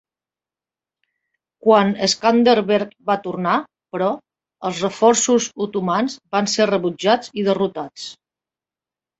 Quan 1.65 1.91
Skanderbeg 2.13 2.95
va 3.11 3.17
tornar, 3.27 3.57
però, 3.97 4.07
els 4.71 4.81
reforços 4.87 5.51
otomans 5.67 6.19
van 6.39 6.51
ser 6.57 6.69
rebutjats 6.73 7.33
i 7.43 7.49
derrotats. 7.51 8.09